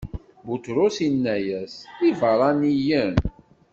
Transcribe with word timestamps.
Buṭrus 0.47 0.97
inna-as: 1.07 1.73
D 1.99 2.01
ibeṛṛaniyen. 2.09 3.15